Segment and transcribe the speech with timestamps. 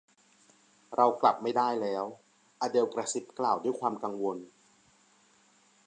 [0.95, 2.03] เรากลับไม่ได้แล้ว
[2.61, 4.37] อเดลกระซิบกล่าวด้วยความกังวล